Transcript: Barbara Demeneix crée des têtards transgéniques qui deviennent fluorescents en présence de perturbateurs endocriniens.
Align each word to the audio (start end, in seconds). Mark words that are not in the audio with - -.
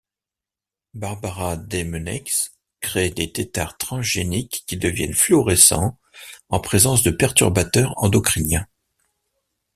Barbara 0.95 1.57
Demeneix 1.57 2.23
crée 2.79 3.11
des 3.11 3.31
têtards 3.31 3.77
transgéniques 3.77 4.63
qui 4.65 4.75
deviennent 4.77 5.13
fluorescents 5.13 5.99
en 6.49 6.59
présence 6.59 7.03
de 7.03 7.11
perturbateurs 7.11 7.93
endocriniens. 7.97 8.65